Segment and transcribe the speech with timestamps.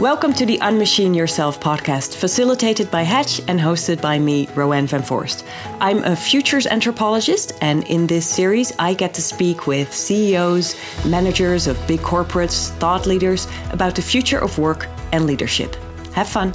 [0.00, 5.02] Welcome to the Unmachine Yourself podcast, facilitated by Hatch and hosted by me, Rowan van
[5.02, 5.44] Voorst.
[5.78, 10.74] I'm a futures anthropologist, and in this series, I get to speak with CEOs,
[11.04, 15.76] managers of big corporates, thought leaders about the future of work and leadership.
[16.14, 16.54] Have fun.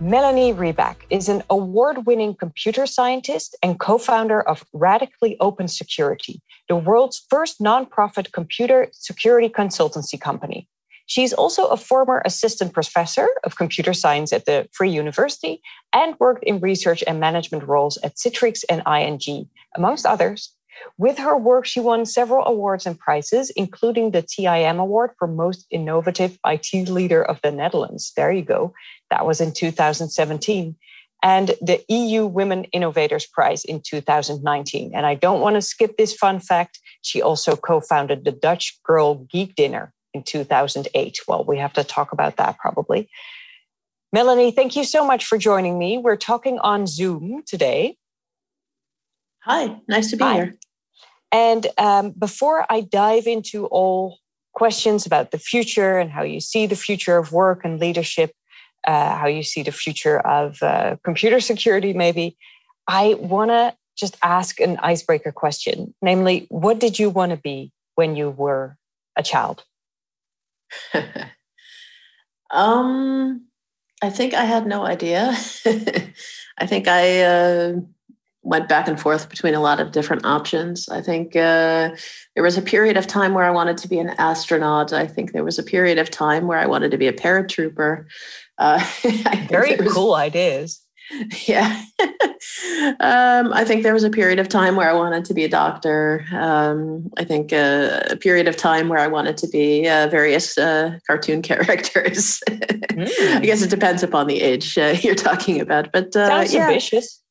[0.00, 6.40] Melanie Rieback is an award winning computer scientist and co founder of Radically Open Security,
[6.68, 10.68] the world's first nonprofit computer security consultancy company.
[11.08, 15.62] She's also a former assistant professor of computer science at the Free University
[15.94, 20.52] and worked in research and management roles at Citrix and ING, amongst others.
[20.98, 25.66] With her work, she won several awards and prizes, including the TIM Award for Most
[25.70, 28.12] Innovative IT Leader of the Netherlands.
[28.14, 28.74] There you go.
[29.10, 30.76] That was in 2017.
[31.22, 34.92] And the EU Women Innovators Prize in 2019.
[34.94, 36.78] And I don't want to skip this fun fact.
[37.00, 41.20] She also co founded the Dutch Girl Geek Dinner in 2008.
[41.26, 43.08] Well, we have to talk about that probably.
[44.12, 45.98] Melanie, thank you so much for joining me.
[45.98, 47.96] We're talking on Zoom today.
[49.40, 50.34] Hi, nice to be Hi.
[50.34, 50.54] here.
[51.30, 54.18] And um, before I dive into all
[54.54, 58.32] questions about the future and how you see the future of work and leadership,
[58.86, 62.36] uh, how you see the future of uh, computer security, maybe,
[62.86, 65.94] I want to just ask an icebreaker question.
[66.00, 68.76] Namely, what did you want to be when you were
[69.16, 69.64] a child?
[72.50, 73.46] um,
[74.02, 75.30] I think I had no idea.
[76.58, 77.22] I think I.
[77.22, 77.72] Uh,
[78.48, 80.88] went back and forth between a lot of different options.
[80.88, 81.90] I think uh,
[82.34, 84.92] there was a period of time where I wanted to be an astronaut.
[84.92, 88.06] I think there was a period of time where I wanted to be a paratrooper.
[88.56, 88.82] Uh,
[89.48, 90.80] Very was, cool ideas.
[91.46, 91.82] Yeah.
[93.00, 95.48] um, I think there was a period of time where I wanted to be a
[95.48, 96.24] doctor.
[96.32, 100.58] Um, I think uh, a period of time where I wanted to be uh, various
[100.58, 102.40] uh, cartoon characters.
[102.48, 103.36] mm.
[103.36, 105.92] I guess it depends upon the age uh, you're talking about.
[105.92, 106.68] But Sounds yeah.
[106.68, 107.22] ambitious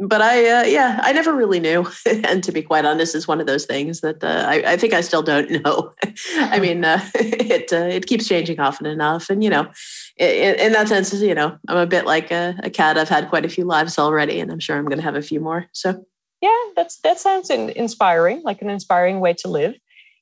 [0.00, 1.86] but I, uh, yeah, I never really knew.
[2.06, 4.92] and to be quite honest, is one of those things that uh, I, I, think
[4.92, 5.92] I still don't know.
[6.36, 9.68] I mean, uh, it uh, it keeps changing often enough, and you know,
[10.16, 12.96] in, in that sense, you know, I'm a bit like a, a, cat.
[12.96, 15.22] I've had quite a few lives already, and I'm sure I'm going to have a
[15.22, 15.66] few more.
[15.72, 16.04] So,
[16.40, 19.74] yeah, that's that sounds inspiring, like an inspiring way to live.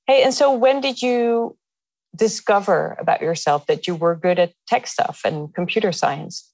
[0.06, 1.56] Hey, and so when did you
[2.14, 6.52] discover about yourself that you were good at tech stuff and computer science?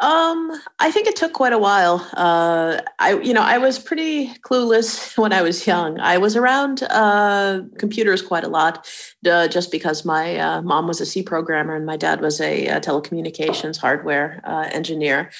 [0.00, 2.08] Um, I think it took quite a while.
[2.12, 5.98] Uh, I, you know, I was pretty clueless when I was young.
[5.98, 8.88] I was around uh, computers quite a lot,
[9.28, 12.66] uh, just because my uh, mom was a C programmer and my dad was a,
[12.68, 15.30] a telecommunications hardware uh, engineer.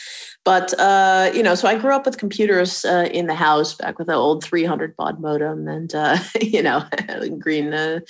[0.49, 3.99] But uh, you know, so I grew up with computers uh, in the house back
[3.99, 6.85] with the old 300 baud modem and uh, you know
[7.39, 8.01] green uh,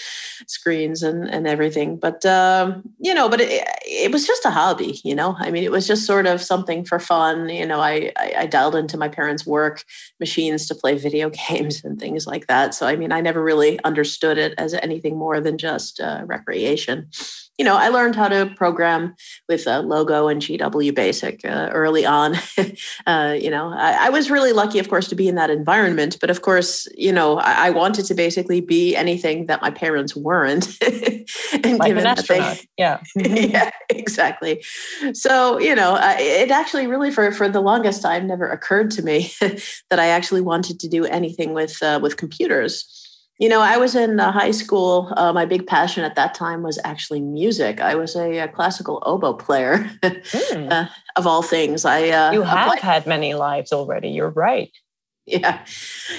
[0.46, 1.96] screens and and everything.
[1.96, 5.00] But um, you know, but it, it was just a hobby.
[5.02, 7.48] You know, I mean, it was just sort of something for fun.
[7.48, 9.82] You know, I, I I dialed into my parents' work
[10.20, 12.72] machines to play video games and things like that.
[12.72, 17.10] So I mean, I never really understood it as anything more than just uh, recreation
[17.58, 19.16] you know, I learned how to program
[19.48, 22.36] with a Logo and GW Basic uh, early on.
[23.06, 26.18] uh, you know, I, I, was really lucky, of course, to be in that environment.
[26.20, 30.14] But of course, you know, I, I wanted to basically be anything that my parents
[30.14, 30.68] weren't.
[30.84, 32.58] and like given an astronaut.
[32.58, 33.00] They, yeah.
[33.16, 34.62] yeah, exactly.
[35.12, 39.32] So, you know, it actually really, for, for the longest time, never occurred to me
[39.40, 42.97] that I actually wanted to do anything with uh, with computers.
[43.38, 45.12] You know, I was in uh, high school.
[45.16, 47.80] Uh, my big passion at that time was actually music.
[47.80, 50.72] I was a, a classical oboe player, mm.
[50.72, 51.84] uh, of all things.
[51.84, 54.08] I uh, you have applied- had many lives already.
[54.08, 54.72] You're right
[55.42, 55.64] yeah.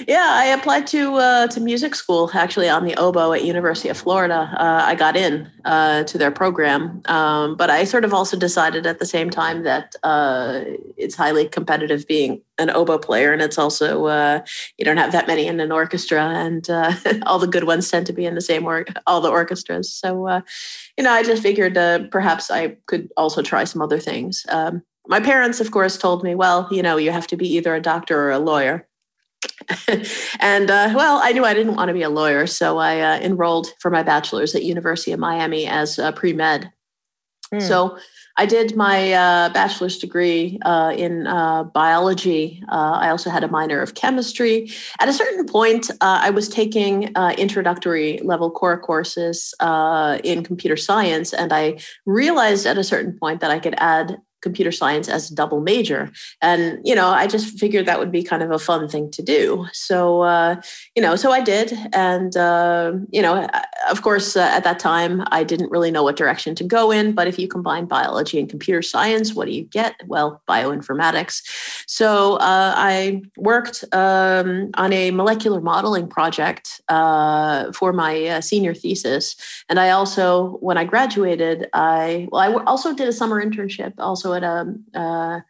[0.08, 3.98] Yeah i applied to uh, to music school actually on the oboe at university of
[3.98, 4.52] florida.
[4.56, 7.02] Uh, i got in uh, to their program.
[7.06, 10.62] Um, but i sort of also decided at the same time that uh,
[10.96, 14.42] it's highly competitive being an oboe player and it's also uh,
[14.78, 16.94] you don't have that many in an orchestra and uh,
[17.26, 19.92] all the good ones tend to be in the same or all the orchestras.
[19.92, 20.44] So
[20.98, 21.74] you know i just figured
[22.12, 24.46] perhaps i could also try some other things.
[24.50, 27.74] Um, my parents of course told me well you know you have to be either
[27.74, 28.88] a doctor or a lawyer
[30.40, 33.20] and uh, well, I knew I didn't want to be a lawyer, so I uh,
[33.20, 36.72] enrolled for my bachelor's at University of Miami as pre med.
[37.54, 37.62] Mm.
[37.62, 37.98] So
[38.38, 42.64] I did my uh, bachelor's degree uh, in uh, biology.
[42.72, 44.72] Uh, I also had a minor of chemistry.
[45.00, 49.54] At a certain point, I was taking introductory level core courses
[50.24, 54.72] in computer science, and I realized at a certain point that I could add computer
[54.72, 56.12] science as a double major.
[56.42, 59.22] And, you know, I just figured that would be kind of a fun thing to
[59.22, 59.68] do.
[59.74, 60.62] So, uh,
[60.96, 61.74] you know, so I did.
[61.94, 63.48] And, uh, you know,
[63.90, 67.14] of course, uh, at that time, I didn't really know what direction to go in.
[67.14, 69.96] But if you combine biology and computer science, what do you get?
[70.08, 71.42] Well, bioinformatics.
[71.88, 78.74] So uh, I worked um, on a molecular modeling project uh, for my uh, senior
[78.74, 79.36] thesis.
[79.70, 84.29] And I also, when I graduated, I, well, I also did a summer internship also
[84.34, 85.44] at a, a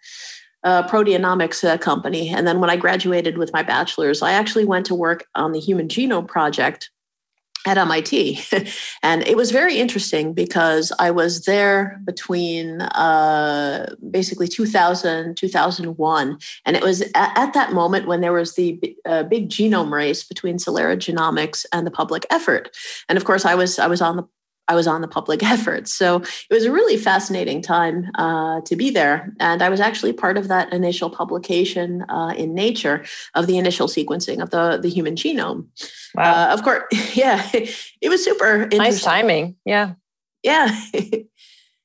[0.63, 2.29] uh, company.
[2.29, 5.59] And then when I graduated with my bachelor's, I actually went to work on the
[5.59, 6.89] Human Genome Project
[7.65, 8.39] at MIT.
[9.03, 16.39] and it was very interesting because I was there between uh, basically 2000, 2001.
[16.65, 20.23] And it was at, at that moment when there was the uh, big genome race
[20.23, 22.75] between Celera Genomics and the public effort.
[23.09, 24.27] And of course, I was, I was on the
[24.69, 25.87] I was on the public effort.
[25.87, 29.33] So it was a really fascinating time uh, to be there.
[29.39, 33.03] And I was actually part of that initial publication uh, in Nature
[33.35, 35.67] of the initial sequencing of the, the human genome.
[36.15, 36.31] Wow.
[36.31, 36.83] Uh, of course,
[37.15, 39.55] yeah, it was super Nice timing.
[39.65, 39.93] Yeah.
[40.43, 40.79] Yeah.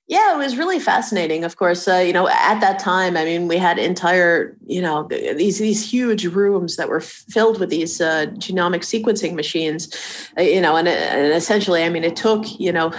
[0.06, 1.44] Yeah, it was really fascinating.
[1.44, 5.08] Of course, uh, you know, at that time, I mean, we had entire, you know,
[5.08, 9.88] these these huge rooms that were filled with these uh, genomic sequencing machines,
[10.36, 12.92] uh, you know, and, and, essentially, I mean, it took, you know,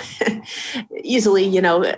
[1.04, 1.94] easily, you know,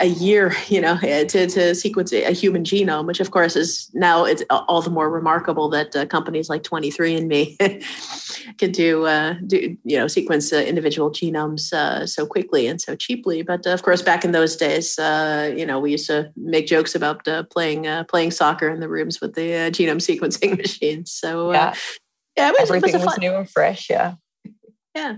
[0.00, 4.24] a year, you know, to, to sequence a human genome, which of course is now
[4.24, 7.56] it's all the more remarkable that uh, companies like 23andMe
[8.58, 11.72] can do, uh, do, you know, sequence uh, individual genomes
[12.08, 13.42] so quickly and so cheaply.
[13.42, 16.94] But of course, back in those days, uh, you know, we used to make jokes
[16.94, 21.12] about uh, playing uh, playing soccer in the rooms with the uh, genome sequencing machines.
[21.12, 21.74] So uh, yeah,
[22.36, 23.88] yeah, was, everything was, was new and fresh.
[23.88, 24.14] Yeah,
[24.94, 25.16] yeah.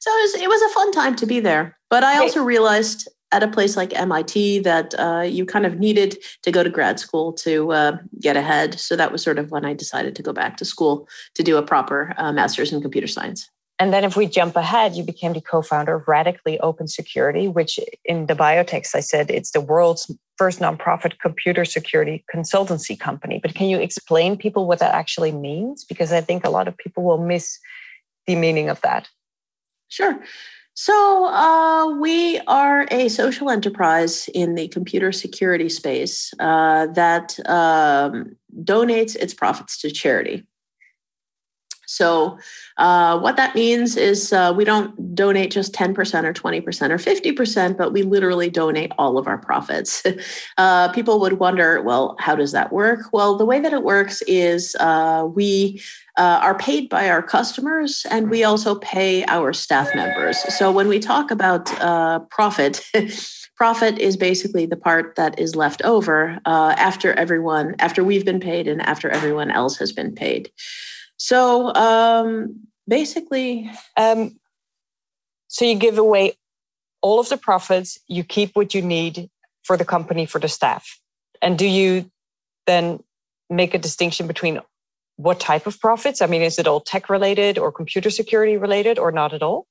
[0.00, 1.78] So it was it was a fun time to be there.
[1.90, 6.16] But I also realized at a place like MIT that uh, you kind of needed
[6.42, 8.78] to go to grad school to uh, get ahead.
[8.78, 11.56] So that was sort of when I decided to go back to school to do
[11.56, 13.50] a proper uh, master's in computer science.
[13.80, 17.80] And then if we jump ahead, you became the co-founder of Radically Open Security, which
[18.04, 20.08] in the biotext I said it's the world's
[20.38, 23.40] first nonprofit computer security consultancy company.
[23.42, 25.84] But can you explain people what that actually means?
[25.84, 27.58] Because I think a lot of people will miss
[28.28, 29.08] the meaning of that.
[29.88, 30.22] Sure.
[30.76, 38.36] So, uh, we are a social enterprise in the computer security space uh, that um,
[38.62, 40.44] donates its profits to charity.
[41.94, 42.38] So,
[42.76, 45.90] uh, what that means is uh, we don't donate just 10%
[46.24, 50.02] or 20% or 50%, but we literally donate all of our profits.
[50.58, 53.12] uh, people would wonder, well, how does that work?
[53.12, 55.80] Well, the way that it works is uh, we
[56.16, 60.38] uh, are paid by our customers and we also pay our staff members.
[60.54, 62.84] So, when we talk about uh, profit,
[63.56, 68.66] profit is basically the part that is left over after everyone, after we've been paid
[68.66, 70.50] and after everyone else has been paid.
[71.16, 74.38] So um, basically, um,
[75.48, 76.34] so you give away
[77.00, 79.30] all of the profits, you keep what you need
[79.62, 80.98] for the company, for the staff.
[81.42, 82.10] And do you
[82.66, 83.02] then
[83.50, 84.60] make a distinction between
[85.16, 86.22] what type of profits?
[86.22, 89.66] I mean, is it all tech related or computer security related or not at all?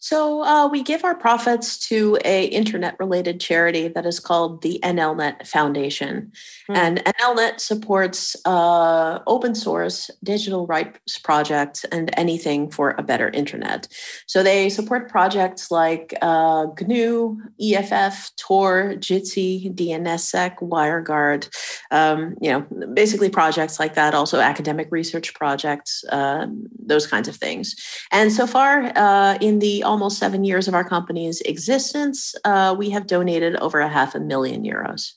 [0.00, 4.80] So uh, we give our profits to a internet related charity that is called the
[4.82, 6.32] NLNet Foundation,
[6.70, 6.76] mm.
[6.76, 13.88] and NLNet supports uh, open source digital rights projects and anything for a better internet.
[14.26, 21.48] So they support projects like uh, GNU, EFF, Tor, Jitsi, DNSSEC, WireGuard.
[21.90, 24.14] Um, you know, basically projects like that.
[24.14, 27.74] Also academic research projects, um, those kinds of things.
[28.10, 32.90] And so far uh, in the almost seven years of our company's existence, uh, we
[32.90, 35.14] have donated over a half a million euros.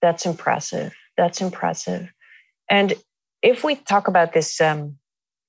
[0.00, 0.94] That's impressive.
[1.16, 2.12] That's impressive.
[2.70, 2.94] And
[3.42, 4.96] if we talk about this um,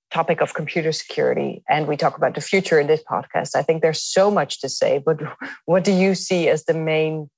[0.09, 3.83] topic of computer security and we talk about the future in this podcast, I think
[3.83, 4.97] there's so much to say.
[4.97, 5.21] But
[5.65, 7.29] what do you see as the main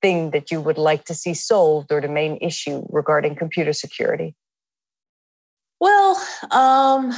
[0.00, 4.34] thing that you would like to see solved or the main issue regarding computer security?
[5.78, 6.16] Well,
[6.50, 7.12] um,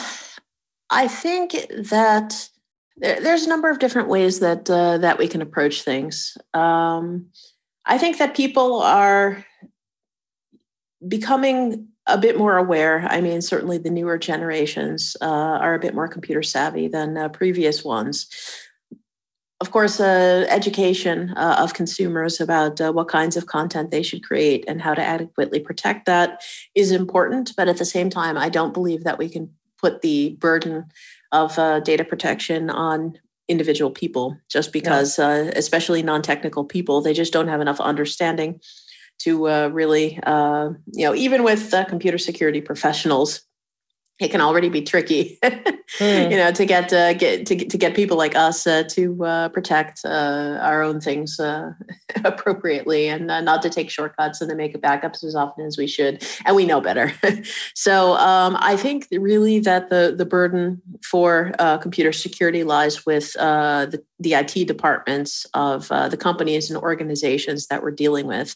[0.91, 2.49] I think that
[2.97, 6.37] there, there's a number of different ways that uh, that we can approach things.
[6.55, 7.27] Um,
[7.85, 9.45] I think that people are
[11.07, 13.07] becoming a bit more aware.
[13.09, 17.29] I mean, certainly the newer generations uh, are a bit more computer savvy than uh,
[17.29, 18.27] previous ones.
[19.61, 24.25] Of course, uh, education uh, of consumers about uh, what kinds of content they should
[24.25, 26.43] create and how to adequately protect that
[26.75, 27.53] is important.
[27.57, 30.87] But at the same time, I don't believe that we can put the burden
[31.33, 37.33] of uh, data protection on individual people just because uh, especially non-technical people they just
[37.33, 38.61] don't have enough understanding
[39.23, 43.43] to uh, really, uh, you know, even with uh, computer security professionals,
[44.21, 46.31] it can already be tricky, mm.
[46.31, 49.49] you know, to get uh, get to, to get people like us uh, to uh,
[49.49, 51.73] protect uh, our own things uh,
[52.25, 55.87] appropriately and uh, not to take shortcuts and to make backups as often as we
[55.87, 57.13] should, and we know better.
[57.75, 64.03] so um, I think really that the the burden for computer security lies with the
[64.21, 68.55] the IT departments of the companies and organizations that we're dealing with.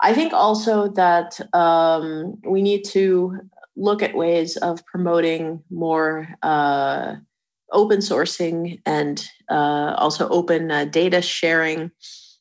[0.00, 3.40] I think also that um, we need to
[3.78, 7.14] look at ways of promoting more uh,
[7.72, 11.90] open sourcing and uh, also open uh, data sharing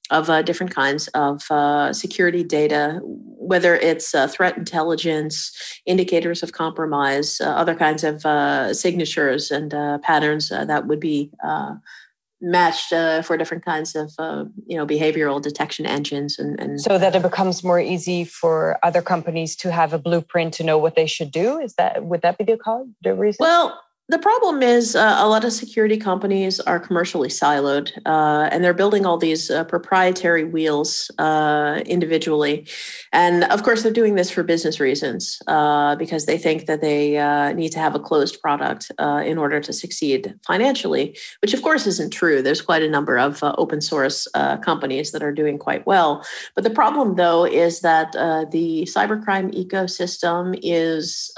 [0.10, 5.52] of uh, different kinds of uh, security data, whether it's uh, threat intelligence,
[5.86, 8.22] indicators of compromise, other kinds of
[8.76, 11.30] signatures and patterns that would be
[12.40, 16.98] matched uh, for different kinds of uh, you know behavioral detection engines and, and so
[16.98, 20.96] that it becomes more easy for other companies to have a blueprint to know what
[20.96, 21.60] they should do?
[21.60, 23.38] Is that would that be the cause the reason?
[23.40, 23.80] Well
[24.10, 28.74] the problem is uh, a lot of security companies are commercially siloed uh, and they're
[28.74, 32.66] building all these uh, proprietary wheels uh, individually.
[33.12, 37.18] And of course, they're doing this for business reasons uh, because they think that they
[37.18, 41.86] uh, need to have a closed product in order to succeed financially, which of course
[41.86, 42.42] isn't true.
[42.42, 44.28] There's quite a number of open source
[44.62, 46.26] companies that are doing quite well.
[46.56, 48.14] But the problem, though, is that
[48.52, 51.32] the cybercrime ecosystem is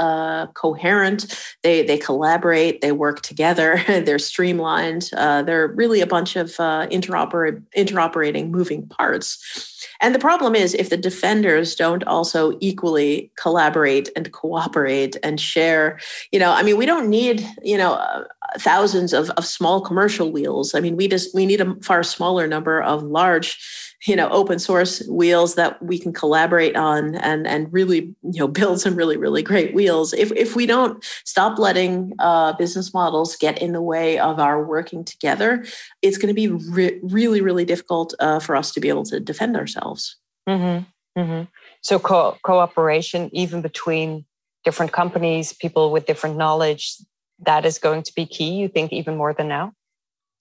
[0.53, 5.09] coherent, they, they collaborate they work together, they're streamlined.
[5.15, 9.85] Uh, they're really a bunch of uh, interoper- interoperating moving parts.
[10.01, 15.99] And the problem is if the defenders don't also equally collaborate and cooperate and share,
[16.31, 18.23] you know, I mean, we don't need, you know, uh,
[18.57, 20.73] thousands of, of small commercial wheels.
[20.73, 23.57] I mean, we just we need a far smaller number of large
[24.05, 28.47] you know open source wheels that we can collaborate on and and really you know
[28.59, 33.35] build some really really great wheels if if we don't stop letting uh, business models
[33.35, 35.65] get in the way of our working together
[36.01, 39.19] it's going to be re- really really difficult uh, for us to be able to
[39.19, 40.83] defend ourselves mm-hmm.
[41.19, 41.43] Mm-hmm.
[41.81, 44.25] so co- cooperation even between
[44.63, 46.95] different companies people with different knowledge
[47.39, 49.73] that is going to be key you think even more than now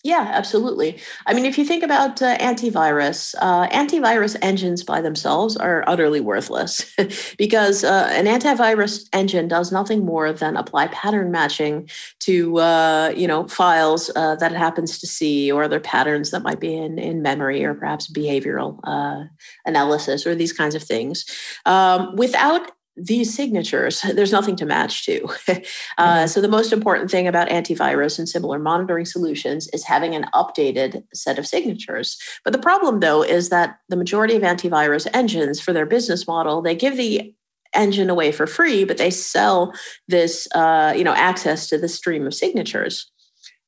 [0.04, 1.00] yeah, absolutely.
[1.26, 6.20] I mean, if you think about uh, antivirus, uh, antivirus engines by themselves are utterly
[6.20, 6.94] worthless
[7.36, 11.90] because uh, an antivirus engine does nothing more than apply pattern matching
[12.20, 16.44] to uh, you know files uh, that it happens to see or other patterns that
[16.44, 19.24] might be in in memory or perhaps behavioral uh,
[19.66, 21.24] analysis or these kinds of things
[21.66, 25.28] um, without these signatures, there's nothing to match to.
[25.98, 30.26] uh, so, the most important thing about antivirus and similar monitoring solutions is having an
[30.34, 32.18] updated set of signatures.
[32.44, 36.62] But the problem, though, is that the majority of antivirus engines, for their business model,
[36.62, 37.34] they give the
[37.74, 39.74] engine away for free, but they sell
[40.08, 43.10] this, uh, you know, access to the stream of signatures.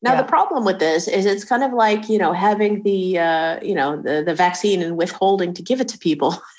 [0.03, 0.23] Now yeah.
[0.23, 3.75] the problem with this is it's kind of like you know having the uh, you
[3.75, 6.41] know the, the vaccine and withholding to give it to people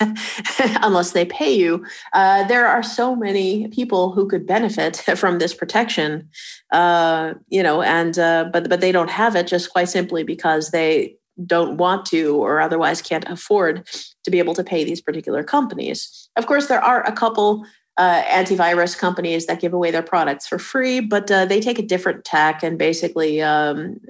[0.80, 1.84] unless they pay you.
[2.12, 6.28] Uh, there are so many people who could benefit from this protection,
[6.72, 10.70] uh, you know, and uh, but but they don't have it just quite simply because
[10.70, 13.88] they don't want to or otherwise can't afford
[14.22, 16.28] to be able to pay these particular companies.
[16.36, 17.64] Of course, there are a couple
[17.96, 21.82] uh, antivirus companies that give away their products for free, but uh, they take a
[21.82, 24.00] different tack and basically, um,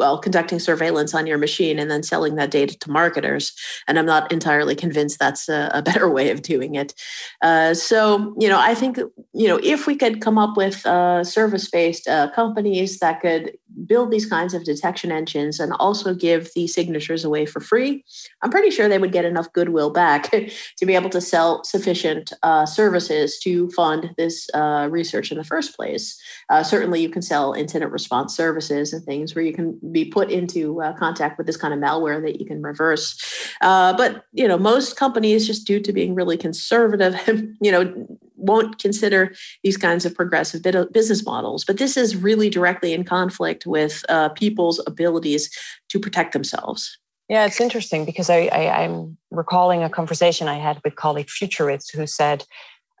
[0.00, 3.52] well, conducting surveillance on your machine and then selling that data to marketers.
[3.86, 6.94] And I'm not entirely convinced that's a, a better way of doing it.
[7.42, 11.22] Uh, so, you know, I think, you know, if we could come up with uh,
[11.22, 16.50] service based uh, companies that could build these kinds of detection engines and also give
[16.54, 18.02] the signatures away for free,
[18.40, 20.30] I'm pretty sure they would get enough goodwill back
[20.78, 25.44] to be able to sell sufficient uh, services to fund this uh, research in the
[25.44, 26.18] first place.
[26.48, 30.30] Uh, certainly, you can sell incident response services and things where you can be put
[30.30, 33.18] into uh, contact with this kind of malware that you can reverse.
[33.60, 37.14] Uh, but you know, most companies, just due to being really conservative,
[37.60, 38.06] you know,
[38.36, 41.64] won't consider these kinds of progressive business models.
[41.64, 45.50] But this is really directly in conflict with uh, people's abilities
[45.88, 46.98] to protect themselves.
[47.28, 51.94] Yeah, it's interesting because I, I, am recalling a conversation I had with colleague Futuritz
[51.94, 52.44] who said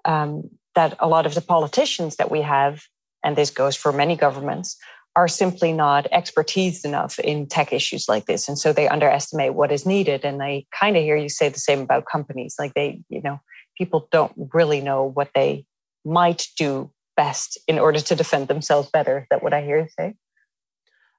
[0.04, 2.84] um, that a lot of the politicians that we have,
[3.24, 4.76] and this goes for many governments,
[5.16, 8.48] are simply not expertise enough in tech issues like this.
[8.48, 10.24] And so they underestimate what is needed.
[10.24, 12.54] And I kind of hear you say the same about companies.
[12.58, 13.40] Like they, you know,
[13.76, 15.64] people don't really know what they
[16.04, 19.18] might do best in order to defend themselves better.
[19.18, 20.14] Is that what I hear you say?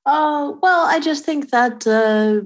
[0.06, 2.42] Uh, well, I just think that uh,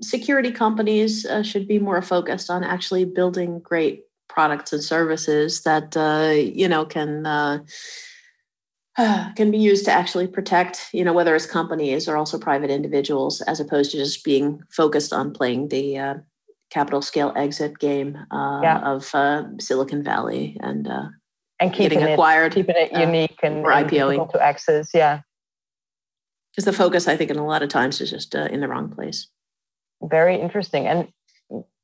[0.00, 5.96] security companies uh, should be more focused on actually building great products and services that
[5.96, 7.58] uh, you know can uh,
[9.36, 13.40] can be used to actually protect you know whether it's companies or also private individuals
[13.42, 16.14] as opposed to just being focused on playing the uh,
[16.70, 18.80] capital scale exit game uh, yeah.
[18.80, 20.88] of uh, Silicon Valley and
[21.60, 24.90] and keeping getting acquired, it, keeping it unique and, or IPOing to access.
[24.92, 25.20] Yeah,
[26.52, 28.90] because the focus I think in a lot of times is just in the wrong
[28.90, 29.28] place.
[30.02, 30.86] Very interesting.
[30.86, 31.08] And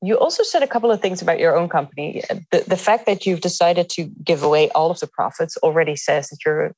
[0.02, 2.22] you also said a couple of things about your own company.
[2.50, 6.28] The, the fact that you've decided to give away all of the profits already says
[6.28, 6.74] that you're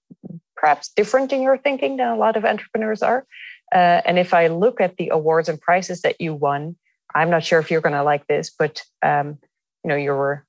[0.56, 3.26] perhaps different in your thinking than a lot of entrepreneurs are.
[3.74, 6.76] Uh, and if I look at the awards and prizes that you won,
[7.14, 9.38] I'm not sure if you're going to like this, but um,
[9.82, 10.44] you know you were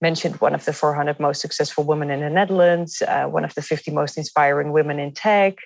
[0.00, 3.62] mentioned one of the 400 most successful women in the Netherlands, uh, one of the
[3.62, 5.56] 50 most inspiring women in tech,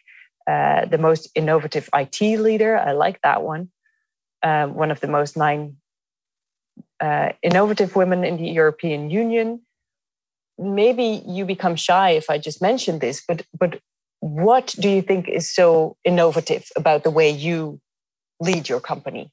[0.47, 2.77] uh, the most innovative IT leader.
[2.77, 3.71] I like that one
[4.45, 5.77] uh, one of the most nine
[7.01, 9.61] uh, innovative women in the European Union.
[10.59, 13.81] Maybe you become shy if I just mention this, but but
[14.21, 17.81] what do you think is so innovative about the way you
[18.41, 19.31] lead your company?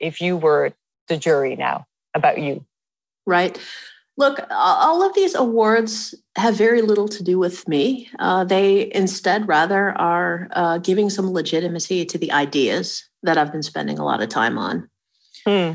[0.00, 0.72] If you were
[1.08, 2.66] the jury now about you,
[3.26, 3.58] right?
[4.16, 8.10] Look, all of these awards have very little to do with me.
[8.18, 13.62] Uh, they instead rather are uh, giving some legitimacy to the ideas that I've been
[13.62, 14.90] spending a lot of time on.
[15.46, 15.72] Hmm.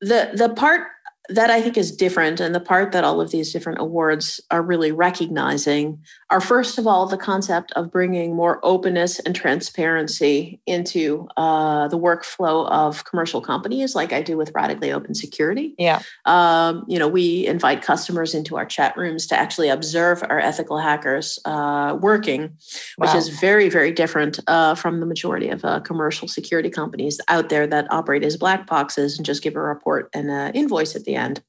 [0.00, 0.88] The the part
[1.28, 4.62] that I think is different, and the part that all of these different awards are
[4.62, 5.98] really recognizing,
[6.30, 11.98] are first of all the concept of bringing more openness and transparency into uh, the
[11.98, 15.74] workflow of commercial companies, like I do with Radically Open Security.
[15.78, 20.38] Yeah, um, you know, we invite customers into our chat rooms to actually observe our
[20.38, 22.56] ethical hackers uh, working,
[22.96, 23.16] which wow.
[23.16, 27.66] is very, very different uh, from the majority of uh, commercial security companies out there
[27.66, 31.15] that operate as black boxes and just give a report and an invoice at the
[31.16, 31.42] end.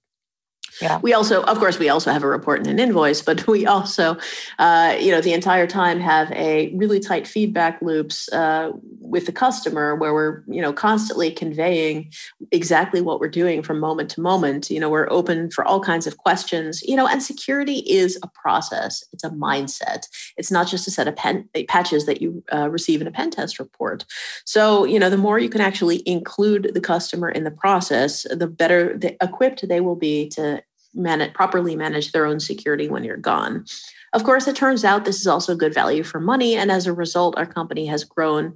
[0.81, 0.99] Yeah.
[1.01, 4.17] We also, of course, we also have a report and an invoice, but we also,
[4.59, 8.71] uh, you know, the entire time have a really tight feedback loops uh,
[9.07, 12.11] with the customer where we're, you know, constantly conveying
[12.51, 14.69] exactly what we're doing from moment to moment.
[14.69, 16.83] You know, we're open for all kinds of questions.
[16.83, 19.03] You know, and security is a process.
[19.13, 20.07] It's a mindset.
[20.35, 23.31] It's not just a set of pen, patches that you uh, receive in a pen
[23.31, 24.05] test report.
[24.45, 28.47] So, you know, the more you can actually include the customer in the process, the
[28.47, 30.61] better the equipped they will be to
[30.93, 33.65] manage, properly manage their own security when you're gone.
[34.13, 36.55] Of course, it turns out this is also good value for money.
[36.55, 38.55] And as a result, our company has grown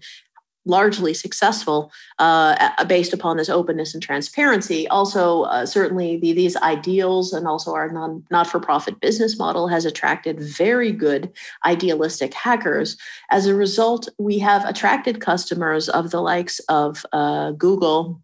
[0.65, 4.88] largely successful uh, based upon this openness and transparency.
[4.89, 10.39] Also, uh, certainly the, these ideals and also our non, not-for-profit business model has attracted
[10.39, 11.32] very good
[11.65, 12.97] idealistic hackers.
[13.32, 18.21] As a result, we have attracted customers of the likes of uh, Google,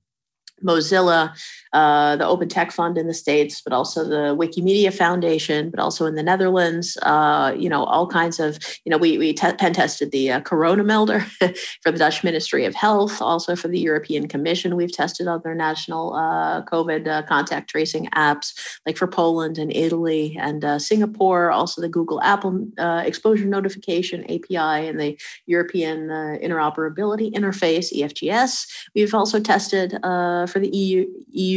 [0.63, 1.35] Mozilla,
[1.73, 6.05] uh, the Open Tech Fund in the States, but also the Wikimedia Foundation, but also
[6.05, 6.97] in the Netherlands.
[7.01, 10.39] Uh, you know, all kinds of, you know, we, we te- pen tested the uh,
[10.41, 11.19] Corona Melder
[11.81, 14.75] for the Dutch Ministry of Health, also for the European Commission.
[14.75, 18.53] We've tested other national uh, COVID uh, contact tracing apps,
[18.85, 24.99] like for Poland and Italy and Singapore, also the Google Apple exposure notification API and
[24.99, 28.67] the European Interoperability Interface, EFGS.
[28.95, 31.56] We've also tested for the EU, EU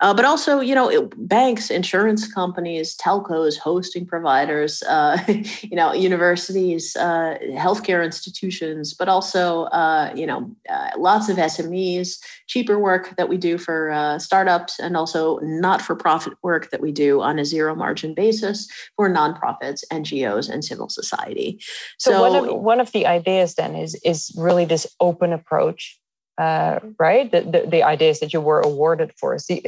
[0.00, 5.18] uh, but also, you know, it, banks, insurance companies, telcos, hosting providers, uh,
[5.62, 12.18] you know, universities, uh, healthcare institutions, but also, uh, you know, uh, lots of SMEs,
[12.46, 17.20] cheaper work that we do for uh, startups, and also not-for-profit work that we do
[17.20, 21.60] on a zero margin basis for nonprofits, NGOs, and civil society.
[21.98, 25.98] So, so one of one of the ideas then is is really this open approach
[26.38, 27.30] uh, right?
[27.30, 29.62] The, the, the ideas that you were awarded for, see,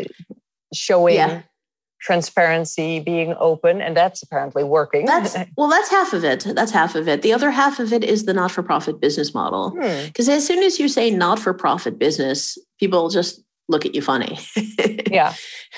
[0.74, 1.42] showing yeah.
[2.00, 5.06] transparency, being open, and that's apparently working.
[5.06, 6.46] That's well, that's half of it.
[6.54, 7.22] That's half of it.
[7.22, 9.70] The other half of it is the not-for-profit business model.
[9.70, 10.32] Because hmm.
[10.32, 14.38] as soon as you say not-for-profit business, people just look at you funny.
[15.10, 15.34] yeah.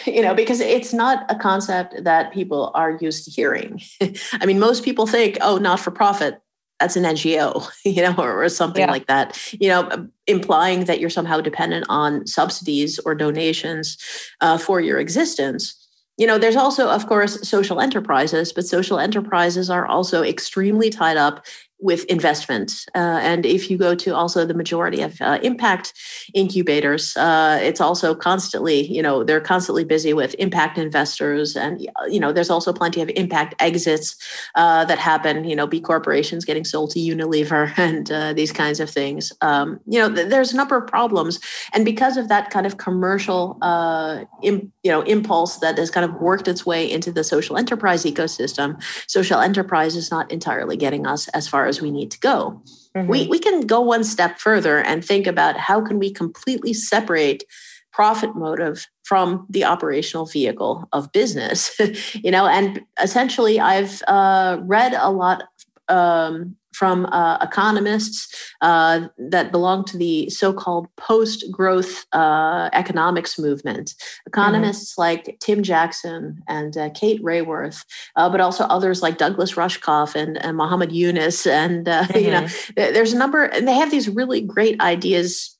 [0.07, 3.81] You know, because it's not a concept that people are used to hearing.
[4.33, 6.41] I mean, most people think, oh, not for profit
[6.81, 8.91] that's an NGO, you know, or, or something yeah.
[8.91, 13.99] like that, you know, implying that you're somehow dependent on subsidies or donations
[14.41, 15.77] uh, for your existence.
[16.17, 21.17] You know, there's also, of course, social enterprises, but social enterprises are also extremely tied
[21.17, 21.47] up
[21.81, 22.73] with investment.
[22.95, 25.95] Uh, and if you go to also the majority of uh, impact
[26.35, 31.57] incubators, uh, it's also constantly, you know, they're constantly busy with impact investors.
[31.57, 34.17] And, you know, there's also plenty of impact exits
[34.55, 38.81] uh, that happen, you know, B corporations getting sold to Unilever and uh, these kinds
[38.81, 39.33] of things.
[39.41, 41.41] Um, you know, th- there's a number of problems.
[41.73, 46.05] And because of that kind of commercial, uh, Im- you know, impulse that has kind
[46.05, 51.07] of worked its way into the social enterprise ecosystem, social enterprise is not entirely getting
[51.07, 52.63] us as far as we need to go.
[52.97, 53.09] Mm-hmm.
[53.09, 57.45] We, we can go one step further and think about how can we completely separate
[57.93, 61.77] profit motive from the operational vehicle of business
[62.15, 65.43] you know and essentially i've uh, read a lot
[65.89, 73.93] um, from uh, economists uh, that belong to the so-called post-growth uh, economics movement.
[74.27, 75.03] Economists mm-hmm.
[75.03, 77.85] like Tim Jackson and uh, Kate Raworth,
[78.17, 82.19] uh, but also others like Douglas Rushkoff and, and Muhammad Yunus, and mm-hmm.
[82.25, 82.95] you know, mm-hmm.
[82.95, 85.59] there's a number, and they have these really great ideas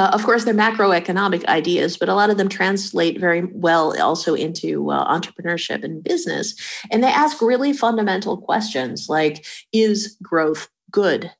[0.00, 4.34] uh, of course, they're macroeconomic ideas, but a lot of them translate very well also
[4.34, 6.54] into uh, entrepreneurship and business.
[6.90, 11.30] And they ask really fundamental questions like Is growth good?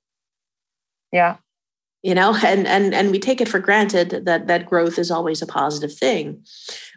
[1.11, 1.37] Yeah
[2.03, 5.43] you know and and and we take it for granted that that growth is always
[5.43, 6.45] a positive thing.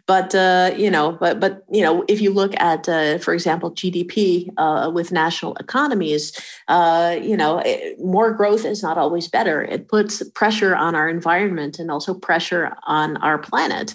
[0.06, 3.72] But uh, you know but but you know if you look at uh, for example
[3.72, 6.38] gdp uh, with national economies
[6.68, 9.62] uh, you know it, more growth is not always better.
[9.62, 13.94] It puts pressure on our environment and also pressure on our planet.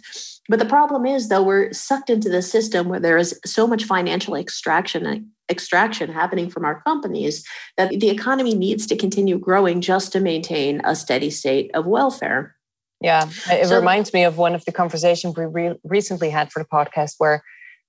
[0.49, 3.83] But the problem is, though, we're sucked into the system where there is so much
[3.83, 7.45] financial extraction extraction happening from our companies
[7.77, 12.55] that the economy needs to continue growing just to maintain a steady state of welfare.
[13.01, 16.61] Yeah, it so, reminds me of one of the conversations we re- recently had for
[16.61, 17.43] the podcast where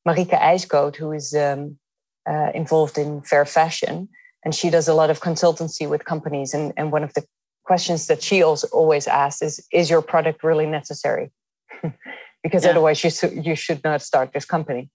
[0.07, 1.79] Marika IJsgoot, who is um,
[2.29, 4.09] uh, involved in fair fashion,
[4.45, 6.55] and she does a lot of consultancy with companies.
[6.55, 7.25] And, and one of the
[7.65, 11.33] questions that she also always asks is, is your product really necessary?
[12.43, 12.71] because yeah.
[12.71, 13.11] otherwise you,
[13.43, 14.91] you should not start this company.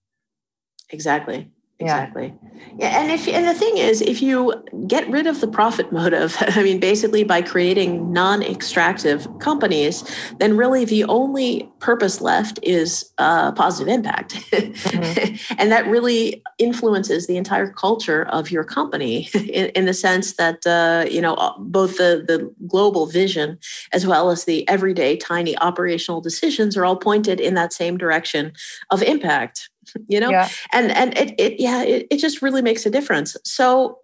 [0.92, 2.72] Exactly exactly yeah.
[2.78, 3.02] yeah.
[3.02, 4.54] and if and the thing is if you
[4.88, 10.04] get rid of the profit motive i mean basically by creating non-extractive companies
[10.40, 15.56] then really the only purpose left is uh, positive impact mm-hmm.
[15.60, 20.66] and that really influences the entire culture of your company in, in the sense that
[20.66, 23.58] uh, you know uh, both the the global vision
[23.92, 28.54] as well as the everyday tiny operational decisions are all pointed in that same direction
[28.92, 29.70] of impact
[30.08, 30.50] you know yeah.
[30.72, 34.00] and and it, it yeah it, it just really makes a difference so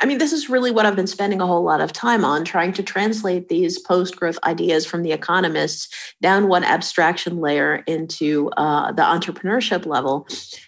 [0.00, 2.44] I mean, this is really what I've been spending a whole lot of time on,
[2.44, 8.48] trying to translate these post growth ideas from the economists down one abstraction layer into
[8.56, 10.26] uh, the entrepreneurship level.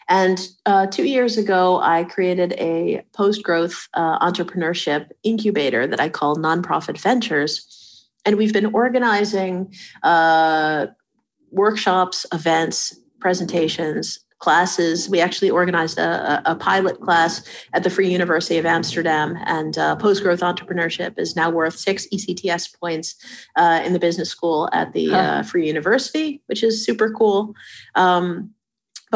[0.08, 6.10] And uh, two years ago, I created a post growth uh, entrepreneurship incubator that I
[6.10, 8.04] call Nonprofit Ventures.
[8.26, 10.88] And we've been organizing uh,
[11.50, 15.08] workshops, events, presentations, classes.
[15.08, 19.96] We actually organized a, a, pilot class at the Free University of Amsterdam, and uh,
[19.96, 23.14] post growth entrepreneurship is now worth six ECTS points
[23.56, 27.54] uh, in the business school at the uh, Free University, which is super cool.
[27.94, 28.50] Um,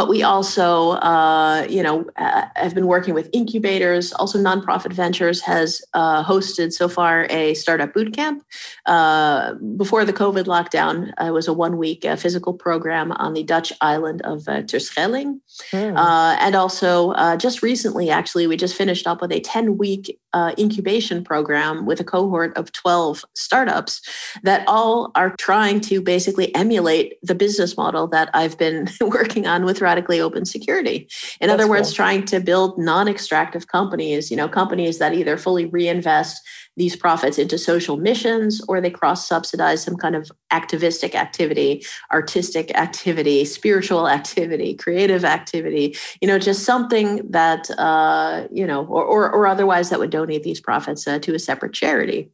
[0.01, 4.15] but we also, uh, you know, uh, have been working with incubators.
[4.15, 8.43] Also, Nonprofit Ventures has uh, hosted so far a startup boot camp.
[8.87, 13.75] Uh, before the COVID lockdown, it was a one-week uh, physical program on the Dutch
[13.83, 15.41] island of uh, Terschelling.
[15.71, 15.99] Mm.
[16.41, 20.19] and also, just recently, actually, we just finished up with a 10-week
[20.59, 24.01] incubation program with a cohort of 12 startups
[24.45, 29.67] that all are trying to basically emulate the business model that I've been working on
[29.67, 30.99] with radically open security.
[31.41, 31.97] In That's other words, cool.
[32.03, 36.37] trying to build non-extractive companies, you know, companies that either fully reinvest
[36.77, 42.67] these profits into social missions or they cross subsidize some kind of activistic activity, artistic
[42.87, 49.23] activity, spiritual activity, creative activity, you know, just something that, uh, you know, or, or,
[49.35, 52.31] or otherwise that would donate these profits uh, to a separate charity.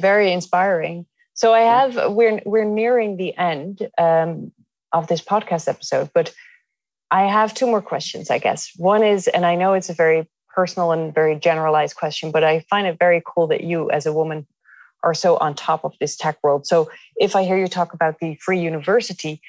[0.00, 1.06] Very inspiring.
[1.34, 4.52] So I have we're we're nearing the end um,
[4.92, 6.32] of this podcast episode, but
[7.14, 8.72] I have two more questions, I guess.
[8.76, 12.66] One is, and I know it's a very personal and very generalized question, but I
[12.68, 14.48] find it very cool that you, as a woman,
[15.04, 16.66] are so on top of this tech world.
[16.66, 19.40] So if I hear you talk about the free university,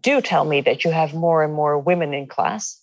[0.00, 2.80] do tell me that you have more and more women in class.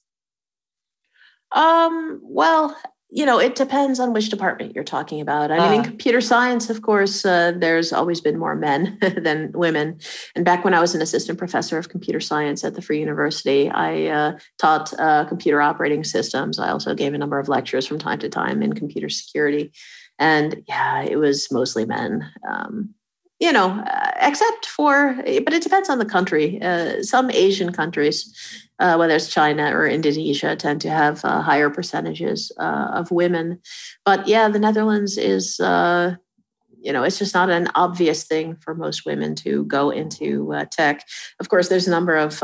[1.54, 2.78] Um, well,
[3.10, 5.50] you know, it depends on which department you're talking about.
[5.50, 5.84] I uh, mean, in ah.
[5.84, 10.00] computer science, of course, uh, there's always been more men than women.
[10.36, 13.70] And back when I was an assistant professor of computer science at the Free University,
[13.70, 16.60] I uh, taught uh, computer operating systems.
[16.60, 19.72] I also gave a number of lectures from time to time in computer security.
[20.20, 22.30] And yeah, it was mostly men.
[22.50, 22.93] Um,
[23.39, 26.60] you know, uh, except for, but it depends on the country.
[26.62, 28.34] Uh, some Asian countries,
[28.80, 33.60] uh, whether it's China or Indonesia, tend to have uh, higher percentages uh, of women.
[34.06, 36.15] But yeah, the Netherlands is, uh,
[36.82, 41.06] you know, it's just not an obvious thing for most women to go into tech.
[41.39, 42.39] Of course, there's a number of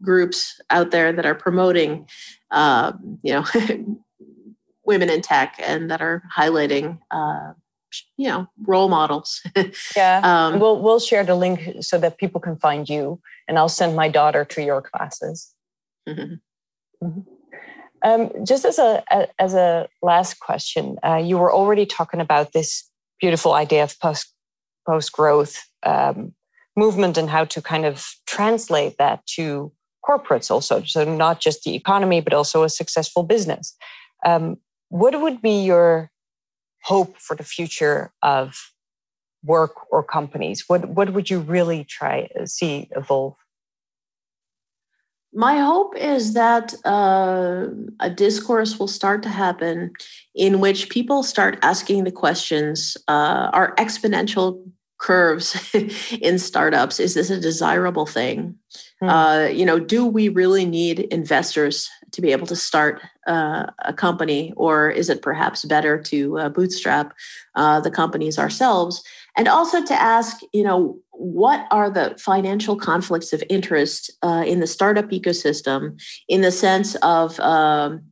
[0.00, 2.08] groups out there that are promoting,
[2.50, 3.44] um, you know,
[4.84, 6.98] women in tech and that are highlighting
[8.16, 9.42] you know role models.
[9.96, 10.20] Yeah.
[10.22, 13.96] Um, we'll we'll share the link so that people can find you and i'll send
[13.96, 15.52] my daughter to your classes.
[16.08, 16.34] Mm-hmm.
[17.06, 17.20] Mm-hmm.
[18.02, 22.52] Um, just as a, a, as a last question uh, you were already talking about
[22.52, 22.88] this
[23.20, 24.32] beautiful idea of post
[24.86, 26.34] post growth um,
[26.76, 29.72] movement and how to kind of translate that to
[30.08, 30.82] corporates also.
[30.82, 33.76] So not just the economy but also a successful business.
[34.24, 34.56] Um,
[34.88, 36.09] what would be your
[36.82, 38.72] hope for the future of
[39.44, 40.64] work or companies?
[40.68, 43.34] What what would you really try to see evolve?
[45.32, 47.66] My hope is that uh,
[48.00, 49.92] a discourse will start to happen
[50.34, 54.60] in which people start asking the questions: uh, Are exponential
[54.98, 55.56] curves
[56.20, 57.00] in startups?
[57.00, 58.56] Is this a desirable thing?
[59.02, 59.08] Mm.
[59.08, 63.92] Uh, you know, do we really need investors to be able to start uh, a
[63.92, 67.14] company, or is it perhaps better to uh, bootstrap
[67.54, 69.02] uh, the companies ourselves?
[69.36, 74.60] And also to ask, you know, what are the financial conflicts of interest uh, in
[74.60, 78.02] the startup ecosystem in the sense of um,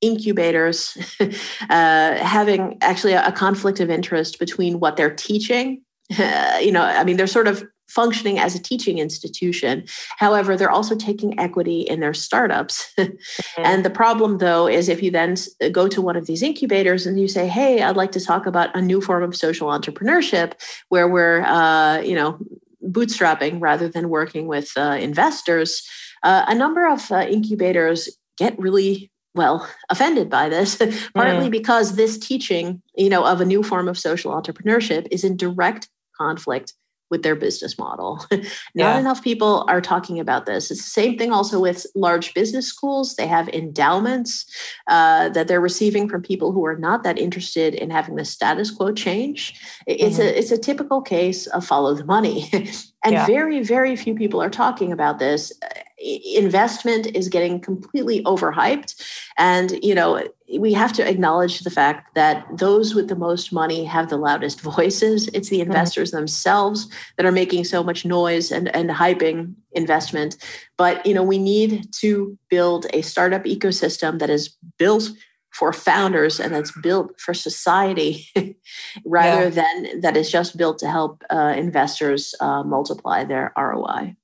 [0.00, 5.82] incubators uh, having actually a, a conflict of interest between what they're teaching
[6.60, 9.84] you know, I mean, they're sort of functioning as a teaching institution.
[10.16, 12.92] However, they're also taking equity in their startups.
[12.98, 13.62] mm-hmm.
[13.62, 15.36] And the problem, though, is if you then
[15.72, 18.74] go to one of these incubators and you say, "Hey, I'd like to talk about
[18.76, 20.52] a new form of social entrepreneurship
[20.88, 22.38] where we're, uh, you know,
[22.82, 25.82] bootstrapping rather than working with uh, investors,"
[26.22, 30.76] uh, a number of uh, incubators get really well offended by this
[31.14, 31.50] partly mm.
[31.50, 35.88] because this teaching you know of a new form of social entrepreneurship is in direct
[36.18, 36.74] conflict
[37.10, 38.24] with their business model.
[38.30, 38.44] Not
[38.74, 38.98] yeah.
[38.98, 40.70] enough people are talking about this.
[40.70, 43.16] It's the same thing also with large business schools.
[43.16, 44.46] They have endowments
[44.88, 48.70] uh, that they're receiving from people who are not that interested in having the status
[48.70, 49.60] quo change.
[49.86, 50.22] It's mm-hmm.
[50.22, 52.48] a it's a typical case of follow the money.
[53.04, 53.26] and yeah.
[53.26, 55.52] very very few people are talking about this
[56.00, 58.94] investment is getting completely overhyped
[59.36, 60.26] and you know
[60.58, 64.60] we have to acknowledge the fact that those with the most money have the loudest
[64.74, 66.18] voices it's the investors mm-hmm.
[66.18, 70.36] themselves that are making so much noise and and hyping investment
[70.78, 75.10] but you know we need to build a startup ecosystem that is built
[75.52, 78.26] for founders and that's built for society
[79.04, 79.50] rather yeah.
[79.50, 84.14] than that is just built to help uh, investors uh, multiply their ROI.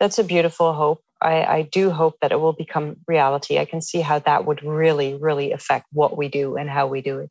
[0.00, 1.05] That's a beautiful hope.
[1.20, 3.58] I, I do hope that it will become reality.
[3.58, 7.00] I can see how that would really, really affect what we do and how we
[7.00, 7.30] do it.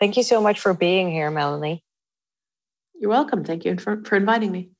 [0.00, 1.82] Thank you so much for being here, Melanie.
[3.00, 3.44] You're welcome.
[3.44, 4.70] Thank you for, for inviting me.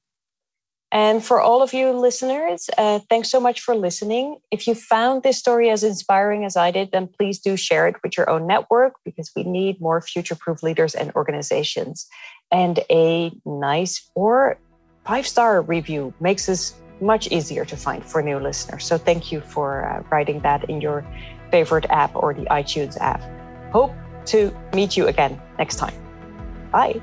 [0.91, 4.39] And for all of you listeners, uh, thanks so much for listening.
[4.51, 7.97] If you found this story as inspiring as I did, then please do share it
[8.03, 12.07] with your own network because we need more future proof leaders and organizations.
[12.51, 14.59] And a nice or
[15.05, 18.85] five star review makes us much easier to find for new listeners.
[18.85, 21.05] So thank you for uh, writing that in your
[21.51, 23.23] favorite app or the iTunes app.
[23.73, 23.95] Hope
[24.27, 25.95] to meet you again next time.
[26.71, 27.01] Bye.